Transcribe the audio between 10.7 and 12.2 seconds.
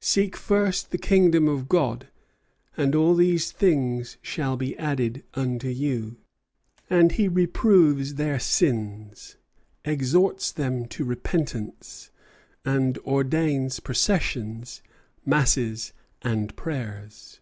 to repentance,